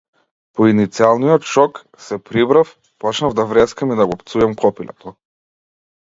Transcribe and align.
По 0.59 0.67
иницијалниот 0.69 1.43
шок, 1.49 1.81
се 2.05 2.17
прибрав, 2.29 2.71
почнав 3.05 3.35
да 3.39 3.45
врескам 3.51 3.93
и 3.93 3.99
да 4.01 4.07
го 4.13 4.17
пцујам 4.23 4.55
копилето. 4.63 5.13